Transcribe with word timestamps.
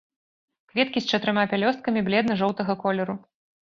Кветкі 0.71 1.03
з 1.05 1.11
чатырма 1.13 1.43
пялёсткамі, 1.53 2.05
бледна-жоўтага 2.11 2.81
колеру. 2.85 3.23